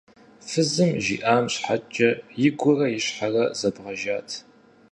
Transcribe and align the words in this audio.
Фызым 0.47 0.91
жиӀам 1.03 1.45
щхьэкӀэ 1.53 2.09
игурэ 2.47 2.87
и 2.97 2.99
щхьэрэ 3.05 3.43
зэбгъэжат. 3.59 4.29